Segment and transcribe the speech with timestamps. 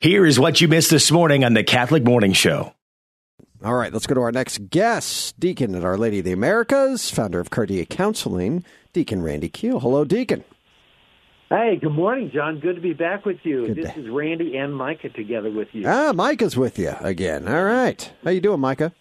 [0.00, 2.72] Here is what you missed this morning on the Catholic Morning Show.
[3.64, 7.10] All right, let's go to our next guest, Deacon at Our Lady of the Americas,
[7.10, 9.82] founder of Kardia Counseling, Deacon Randy Keil.
[9.82, 10.44] Hello, Deacon.
[11.48, 12.60] Hey, good morning, John.
[12.60, 13.66] Good to be back with you.
[13.66, 14.00] Good this day.
[14.02, 15.88] is Randy and Micah together with you.
[15.88, 17.48] Ah, Micah's with you again.
[17.48, 18.08] All right.
[18.22, 18.92] How you doing, Micah?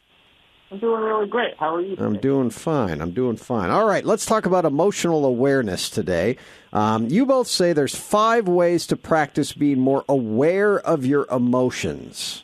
[0.69, 1.53] I'm doing really great.
[1.57, 1.95] How are you?
[1.97, 2.99] I'm doing fine.
[3.01, 3.69] I'm doing fine.
[3.69, 6.35] All right, let's talk about emotional awareness today.
[6.73, 12.43] Um, you both say there's five ways to practice being more aware of your emotions.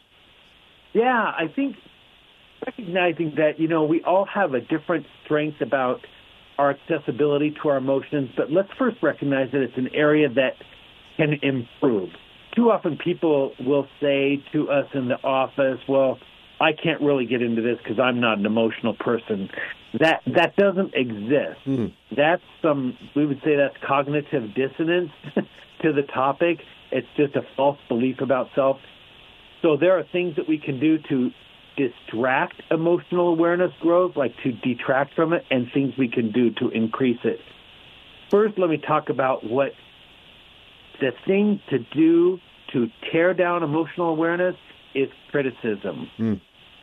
[0.94, 1.76] Yeah, I think
[2.66, 6.00] recognizing that, you know, we all have a different strength about
[6.58, 10.54] our accessibility to our emotions, but let's first recognize that it's an area that
[11.18, 12.10] can improve.
[12.56, 16.20] Too often people will say to us in the office, well,
[16.64, 19.50] I can't really get into this because I'm not an emotional person.
[20.00, 21.60] That that doesn't exist.
[21.66, 21.88] Hmm.
[22.16, 25.12] That's some we would say that's cognitive dissonance
[25.82, 26.60] to the topic.
[26.92, 28.78] It's just a false belief about self.
[29.62, 31.32] So there are things that we can do to
[31.76, 36.70] distract emotional awareness growth, like to detract from it, and things we can do to
[36.70, 37.40] increase it.
[38.32, 39.72] First, let me talk about what
[41.02, 42.40] the thing to do
[42.72, 44.56] to tear down emotional awareness
[44.96, 46.10] is criticism.
[46.18, 46.34] Hmm.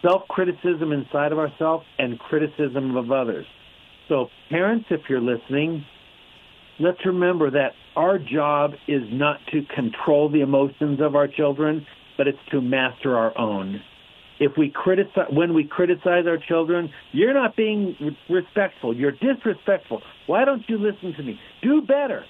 [0.02, 3.46] Self criticism inside of ourselves and criticism of others.
[4.08, 5.84] So, parents, if you're listening,
[6.78, 12.26] let's remember that our job is not to control the emotions of our children, but
[12.26, 13.80] it's to master our own.
[14.40, 17.94] If we criticize, when we criticize our children, you're not being
[18.30, 18.96] respectful.
[18.96, 20.00] You're disrespectful.
[20.26, 21.38] Why don't you listen to me?
[21.62, 22.24] Do better.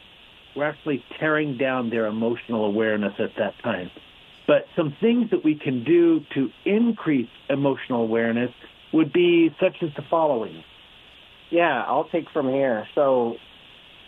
[0.57, 3.91] We're actually tearing down their emotional awareness at that time.
[4.51, 8.51] But some things that we can do to increase emotional awareness
[8.93, 10.65] would be such as the following.
[11.53, 12.85] Yeah, I'll take from here.
[12.97, 13.37] So,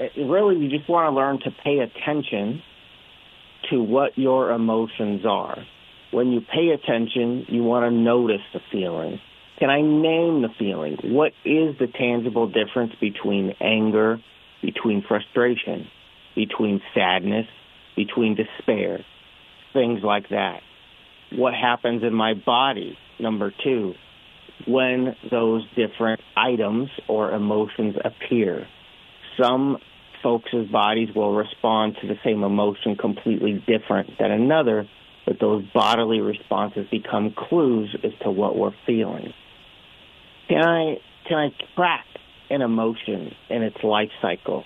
[0.00, 2.60] it, really, you just want to learn to pay attention
[3.70, 5.58] to what your emotions are.
[6.10, 9.20] When you pay attention, you want to notice the feeling.
[9.60, 10.96] Can I name the feeling?
[11.04, 14.19] What is the tangible difference between anger,
[14.60, 15.86] between frustration,
[16.34, 17.47] between sadness,
[17.94, 19.04] between despair?
[19.72, 20.60] Things like that.
[21.33, 22.99] What happens in my body?
[23.19, 23.94] Number two,
[24.66, 28.66] when those different items or emotions appear.
[29.41, 29.78] Some
[30.22, 34.88] folks' bodies will respond to the same emotion completely different than another,
[35.27, 39.32] but those bodily responses become clues as to what we're feeling.
[40.49, 40.97] Can I
[41.28, 42.05] can I track
[42.50, 44.65] an emotion in its life cycle?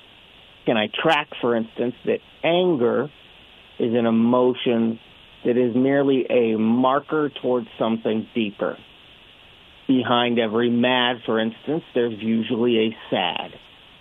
[0.64, 3.08] Can I track, for instance, that anger
[3.78, 4.98] is an emotion
[5.44, 8.76] that is merely a marker towards something deeper?
[9.86, 13.52] behind every mad, for instance, there's usually a sad.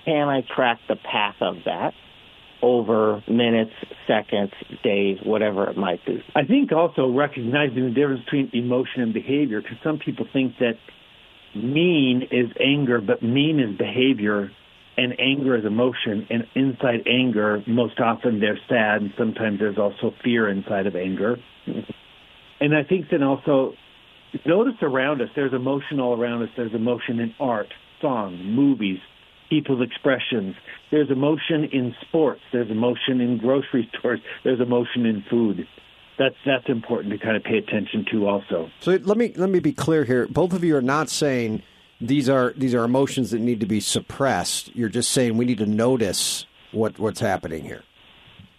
[0.06, 1.94] Can I track the path of that
[2.62, 3.72] over minutes,
[4.08, 4.52] seconds,
[4.84, 6.24] days, whatever it might be?
[6.36, 10.74] I think also recognizing the difference between emotion and behavior, because some people think that
[11.56, 14.52] mean is anger, but mean is behavior,
[14.98, 16.28] and anger is emotion.
[16.30, 21.38] And inside anger, most often they're sad, and sometimes there's also fear inside of anger.
[22.58, 23.74] And I think then also
[24.46, 26.50] notice around us, there's emotion all around us.
[26.56, 27.68] There's emotion in art,
[28.02, 29.00] song, movies,
[29.50, 30.56] people's expressions.
[30.92, 32.42] There's emotion in sports.
[32.52, 34.22] There's emotion in grocery stores.
[34.44, 35.68] There's emotion in food.
[36.18, 38.70] That's that's important to kind of pay attention to also.
[38.80, 40.28] So let me let me be clear here.
[40.28, 41.62] Both of you are not saying
[42.02, 44.76] these are these are emotions that need to be suppressed.
[44.76, 47.84] You're just saying we need to notice what what's happening here.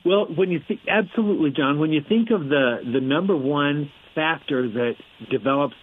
[0.04, 4.68] Well, when you think absolutely, John, when you think of the the number one factor
[4.68, 4.94] that
[5.30, 5.74] develops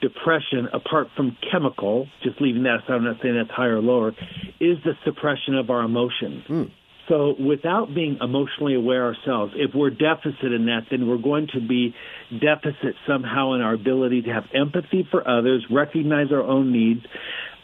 [0.00, 4.12] depression, apart from chemical, just leaving that aside, I'm not saying that's higher or lower,
[4.60, 6.44] is the suppression of our emotions.
[6.46, 6.64] Hmm.
[7.08, 11.60] So, without being emotionally aware ourselves, if we're deficit in that, then we're going to
[11.60, 11.94] be
[12.30, 17.04] deficit somehow in our ability to have empathy for others, recognize our own needs,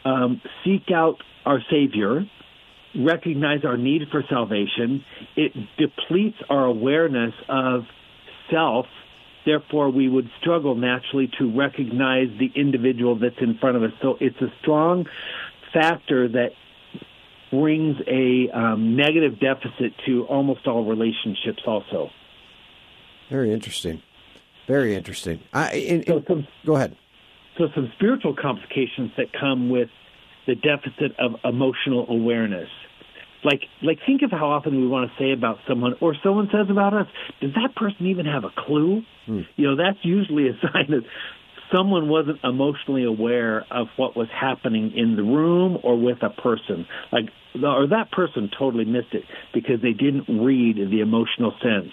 [0.03, 2.25] um, seek out our Savior,
[2.95, 5.05] recognize our need for salvation.
[5.37, 7.83] It depletes our awareness of
[8.51, 8.87] self.
[9.45, 13.91] Therefore, we would struggle naturally to recognize the individual that's in front of us.
[14.01, 15.05] So it's a strong
[15.73, 16.49] factor that
[17.51, 22.09] brings a um, negative deficit to almost all relationships also.
[23.29, 24.01] Very interesting.
[24.67, 25.39] Very interesting.
[25.53, 26.95] I, in, So some, go ahead.
[27.57, 29.89] so some spiritual complications that come with
[30.47, 32.69] the deficit of emotional awareness.
[33.43, 36.67] Like, like think of how often we want to say about someone, or someone says
[36.69, 37.07] about us,
[37.41, 39.01] does that person even have a clue?
[39.27, 41.03] You know, that's usually a sign that
[41.71, 46.87] someone wasn't emotionally aware of what was happening in the room or with a person.
[47.11, 47.25] Like,
[47.55, 49.23] or that person totally missed it
[49.53, 51.91] because they didn't read the emotional sense.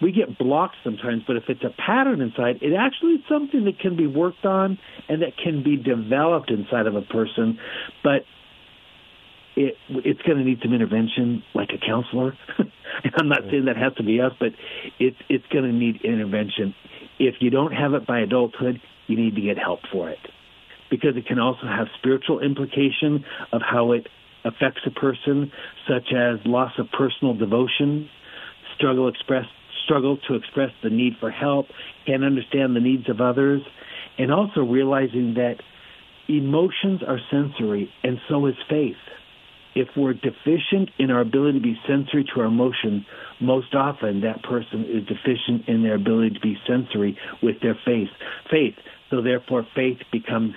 [0.00, 3.78] we get blocked sometimes, but if it's a pattern inside, it actually is something that
[3.78, 4.78] can be worked on
[5.08, 7.58] and that can be developed inside of a person.
[8.02, 8.22] But
[9.54, 12.36] it it's going to need some intervention, like a counselor.
[13.16, 14.50] I'm not saying that has to be us, but
[14.98, 16.74] it's it's going to need intervention.
[17.18, 20.18] If you don't have it by adulthood, you need to get help for it,
[20.90, 24.06] because it can also have spiritual implication of how it
[24.44, 25.52] affects a person,
[25.88, 28.08] such as loss of personal devotion,
[28.76, 29.44] struggle express
[29.84, 31.66] struggle to express the need for help,
[32.06, 33.60] can't understand the needs of others,
[34.16, 35.56] and also realizing that
[36.28, 38.94] emotions are sensory, and so is faith
[39.74, 43.06] if we're deficient in our ability to be sensory to our emotion,
[43.40, 48.08] most often that person is deficient in their ability to be sensory with their faith.
[48.50, 48.74] Faith.
[49.10, 50.54] So therefore, faith becomes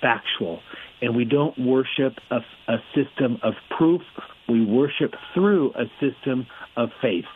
[0.00, 0.60] factual,
[1.02, 2.38] and we don't worship a,
[2.68, 4.02] a system of proof.
[4.48, 7.26] We worship through a system of faith.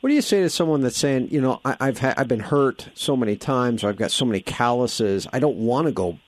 [0.00, 2.38] What do you say to someone that's saying, you know, I, have ha- I've been
[2.38, 6.20] hurt so many times, I've got so many calluses, I don't want to go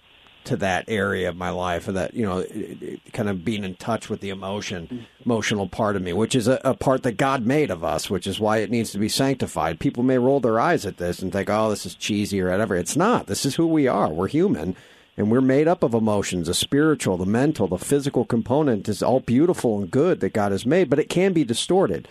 [0.45, 3.65] to that area of my life, or that you know, it, it, kind of being
[3.65, 7.17] in touch with the emotion, emotional part of me, which is a, a, part that
[7.17, 9.81] God made of us, which is why it needs to be sanctified.
[9.81, 12.75] People may roll their eyes at this and think, "Oh, this is cheesy" or whatever.
[12.75, 13.27] It's not.
[13.27, 14.09] This is who we are.
[14.09, 14.77] We're human,
[15.17, 16.47] and we're made up of emotions.
[16.47, 20.65] The spiritual, the mental, the physical component is all beautiful and good that God has
[20.65, 22.09] made, but it can be distorted.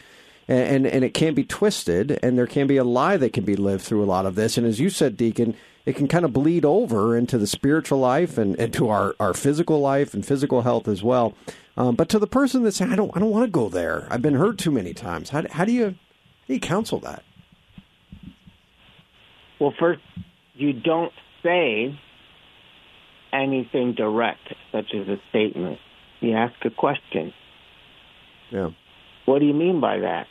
[0.48, 3.46] And, and, and it can be twisted, and there can be a lie that can
[3.46, 4.58] be lived through a lot of this.
[4.58, 5.56] And as you said, Deacon,
[5.86, 9.80] it can kind of bleed over into the spiritual life and, into our, our physical
[9.80, 11.34] life and physical health as well.
[11.78, 14.08] Um, but to the person that's saying, I don't, I don't want to go there.
[14.12, 15.30] I've been hurt too many times.
[15.30, 17.24] How, how do you, how do you counsel that?
[19.60, 20.02] Well, first,
[20.56, 21.98] you don't say
[23.32, 25.80] anything direct, such as a statement.
[26.20, 27.34] You ask a question.
[28.52, 28.72] Yeah.
[29.26, 30.28] What do you mean by that?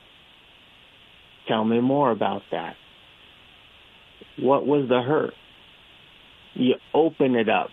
[1.47, 2.77] Tell me more about that.
[4.39, 5.35] What was the hurt?
[6.55, 7.71] You open it up.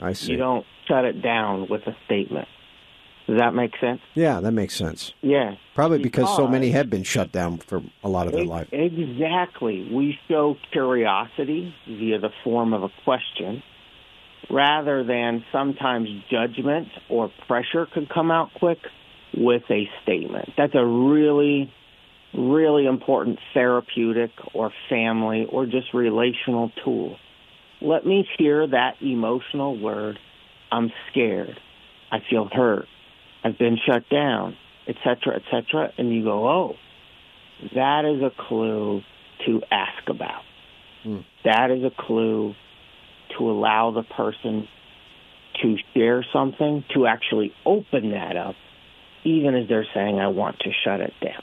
[0.00, 0.32] I see.
[0.32, 2.48] You don't shut it down with a statement.
[3.26, 4.00] Does that make sense?
[4.14, 5.12] Yeah, that makes sense.
[5.20, 5.54] Yeah.
[5.74, 8.68] Probably because, because so many have been shut down for a lot of their life.
[8.72, 9.88] Exactly.
[9.92, 13.62] We show curiosity via the form of a question
[14.50, 18.78] rather than sometimes judgment or pressure could come out quick
[19.36, 20.50] with a statement.
[20.56, 21.72] That's a really
[22.34, 27.16] really important therapeutic or family or just relational tool.
[27.80, 30.18] Let me hear that emotional word.
[30.70, 31.58] I'm scared.
[32.12, 32.86] I feel hurt.
[33.42, 34.56] I've been shut down,
[34.86, 35.92] etc., etc.
[35.96, 36.74] And you go, oh,
[37.74, 39.00] that is a clue
[39.46, 40.42] to ask about.
[41.02, 41.18] Hmm.
[41.44, 42.54] That is a clue
[43.38, 44.68] to allow the person
[45.62, 48.54] to share something, to actually open that up,
[49.24, 51.42] even as they're saying, I want to shut it down.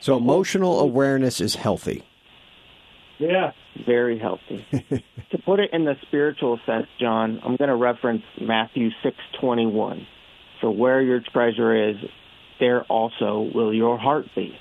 [0.00, 2.04] So emotional awareness is healthy.
[3.18, 3.52] Yeah.
[3.86, 4.66] Very healthy.
[5.30, 10.06] to put it in the spiritual sense, John, I'm going to reference Matthew 6:21.
[10.60, 11.96] For where your treasure is,
[12.60, 14.56] there also will your heart be.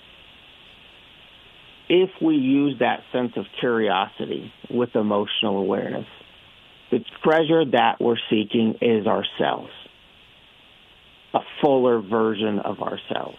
[1.89, 6.07] If we use that sense of curiosity with emotional awareness,
[6.91, 9.69] the treasure that we're seeking is ourselves,
[11.33, 13.37] a fuller version of ourselves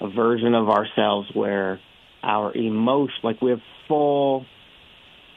[0.00, 1.80] a version of ourselves where
[2.22, 4.46] our emotion, like we have full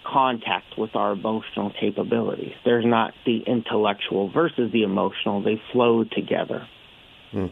[0.05, 2.53] contact with our emotional capabilities.
[2.65, 5.43] There's not the intellectual versus the emotional.
[5.43, 6.67] They flow together.
[7.31, 7.47] Hmm.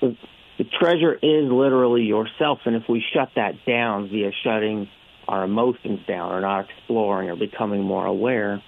[0.00, 0.16] The,
[0.58, 2.58] the treasure is literally yourself.
[2.66, 4.88] And if we shut that down via shutting
[5.26, 8.62] our emotions down or not exploring or becoming more aware,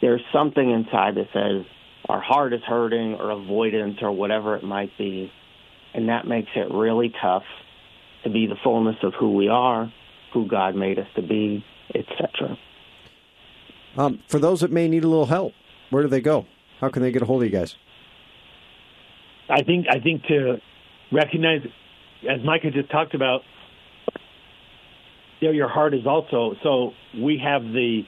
[0.00, 1.66] there's something inside that says
[2.08, 5.32] our heart is hurting or avoidance or whatever it might be
[5.94, 7.44] and that makes it really tough
[8.24, 9.92] to be the fullness of who we are,
[10.32, 12.58] who God made us to be, etc.
[13.96, 15.52] Um, for those that may need a little help,
[15.90, 16.46] where do they go?
[16.80, 17.76] How can they get a hold of you guys?
[19.48, 20.56] I think I think to
[21.12, 21.60] recognize,
[22.28, 23.42] as Micah just talked about,
[25.40, 26.56] there your heart is also.
[26.62, 28.02] So we have the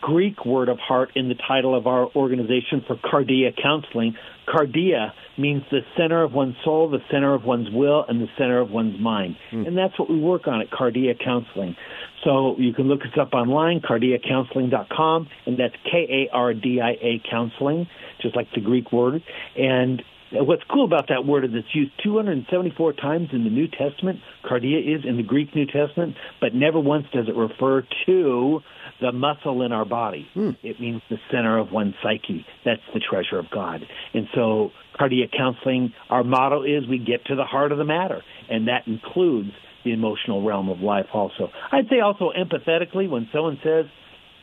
[0.00, 4.16] Greek word of heart in the title of our organization for Kardia Counseling.
[4.48, 8.60] Kardia means the center of one's soul, the center of one's will, and the center
[8.60, 9.36] of one's mind.
[9.52, 9.66] Mm.
[9.66, 11.76] And that's what we work on at Kardia Counseling.
[12.24, 16.92] So you can look us up online, kardiacounseling.com, and that's K A R D I
[16.92, 17.86] A counseling,
[18.22, 19.22] just like the Greek word.
[19.56, 24.20] And what's cool about that word is it's used 274 times in the New Testament.
[24.44, 28.60] Kardia is in the Greek New Testament, but never once does it refer to
[29.00, 30.26] the muscle in our body.
[30.34, 30.50] Hmm.
[30.62, 32.46] It means the center of one's psyche.
[32.64, 33.82] That's the treasure of God.
[34.12, 38.22] And so, Kardia counseling, our motto is we get to the heart of the matter,
[38.48, 39.50] and that includes
[39.84, 41.50] the emotional realm of life also.
[41.70, 43.86] I'd say also empathetically when someone says,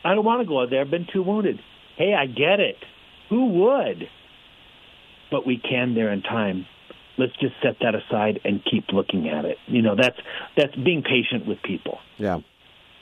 [0.04, 1.60] I don't want to go out there, I've been too wounded.
[1.96, 2.76] Hey, I get it.
[3.28, 4.08] Who would?
[5.30, 6.66] But we can there in time.
[7.18, 9.58] Let's just set that aside and keep looking at it.
[9.66, 10.16] You know, that's
[10.56, 11.98] that's being patient with people.
[12.18, 12.40] Yeah.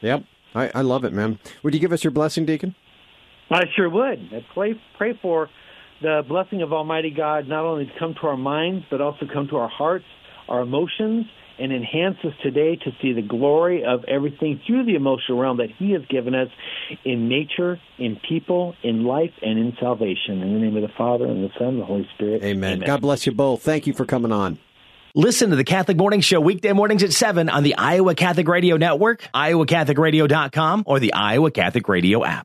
[0.01, 0.25] Yep.
[0.55, 1.39] I, I love it, man.
[1.63, 2.75] Would you give us your blessing, Deacon?
[3.51, 4.19] I sure would.
[4.33, 5.49] I pray pray for
[6.03, 9.49] the blessing of Almighty God not only to come to our minds, but also come
[9.49, 10.05] to our hearts,
[10.49, 11.27] our emotions,
[11.59, 15.69] and enhance us today to see the glory of everything through the emotional realm that
[15.79, 16.49] He has given us
[17.05, 20.41] in nature, in people, in life, and in salvation.
[20.41, 22.43] In the name of the Father, and the Son, and the Holy Spirit.
[22.43, 22.75] Amen.
[22.75, 22.87] Amen.
[22.87, 23.63] God bless you both.
[23.63, 24.59] Thank you for coming on.
[25.15, 28.77] Listen to the Catholic Morning Show weekday mornings at 7 on the Iowa Catholic Radio
[28.77, 32.39] Network, iowacatholicradio.com, or the Iowa Catholic Radio app.